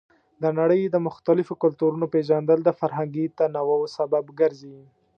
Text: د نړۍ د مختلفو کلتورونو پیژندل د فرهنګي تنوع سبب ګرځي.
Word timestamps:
د 0.41 0.45
نړۍ 0.59 0.81
د 0.89 0.95
مختلفو 1.07 1.53
کلتورونو 1.63 2.05
پیژندل 2.13 2.59
د 2.63 2.69
فرهنګي 2.79 3.25
تنوع 3.37 3.81
سبب 3.97 4.25
ګرځي. 4.39 4.79